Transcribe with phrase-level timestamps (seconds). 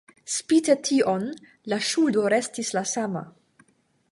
[0.35, 1.27] Spite tion,
[1.73, 3.23] la ŝuldo restis la sama.